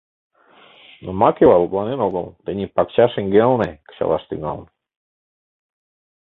[1.03, 4.67] Но Макева лыпланен огыл, тений пакча шеҥгелне кычалаш тӱҥалын.